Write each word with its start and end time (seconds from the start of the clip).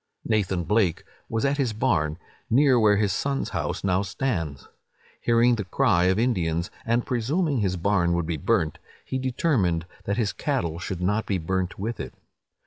Nathan 0.25 0.63
Blake 0.63 1.03
was 1.29 1.45
at 1.45 1.57
his 1.59 1.73
barn, 1.73 2.17
near 2.49 2.79
where 2.79 2.97
his 2.97 3.13
son's 3.13 3.49
house 3.49 3.83
now 3.83 4.01
stands. 4.01 4.67
Hearing 5.21 5.53
the 5.57 5.63
cry 5.63 6.05
of 6.05 6.17
Indians, 6.17 6.71
and 6.87 7.05
presuming 7.05 7.59
his 7.59 7.77
barn 7.77 8.13
would 8.13 8.25
be 8.25 8.37
burnt, 8.37 8.79
he 9.05 9.19
determined 9.19 9.85
that 10.05 10.17
his 10.17 10.33
cattle 10.33 10.79
should 10.79 11.01
not 11.01 11.27
be 11.27 11.37
burnt 11.37 11.77
with 11.77 11.99
it. 11.99 12.15